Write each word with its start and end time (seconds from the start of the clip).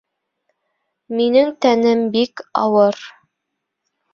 Минең 1.19 1.51
тәнем 1.67 2.03
бик 2.17 2.45
ауыр. 2.63 3.07